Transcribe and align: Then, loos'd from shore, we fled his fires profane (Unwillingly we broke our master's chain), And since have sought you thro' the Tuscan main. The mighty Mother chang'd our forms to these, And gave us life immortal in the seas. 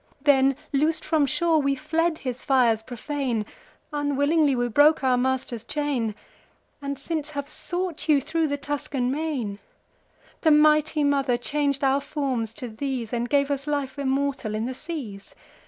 Then, 0.23 0.55
loos'd 0.73 1.05
from 1.05 1.27
shore, 1.27 1.59
we 1.61 1.75
fled 1.75 2.17
his 2.17 2.41
fires 2.41 2.81
profane 2.81 3.45
(Unwillingly 3.93 4.55
we 4.55 4.67
broke 4.67 5.03
our 5.03 5.15
master's 5.15 5.63
chain), 5.63 6.15
And 6.81 6.97
since 6.97 7.29
have 7.29 7.47
sought 7.47 8.09
you 8.09 8.19
thro' 8.19 8.47
the 8.47 8.57
Tuscan 8.57 9.11
main. 9.11 9.59
The 10.41 10.49
mighty 10.49 11.03
Mother 11.03 11.37
chang'd 11.37 11.83
our 11.83 12.01
forms 12.01 12.55
to 12.55 12.67
these, 12.67 13.13
And 13.13 13.29
gave 13.29 13.51
us 13.51 13.67
life 13.67 13.99
immortal 13.99 14.55
in 14.55 14.65
the 14.65 14.73
seas. 14.73 15.35